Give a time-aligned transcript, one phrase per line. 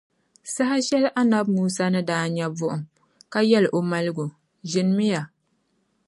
[0.53, 2.83] Saha shεli Annabi Musa ni daa nya buɣum,
[3.31, 4.25] ka yεli o maligu,
[4.69, 5.21] ʒinimi ya.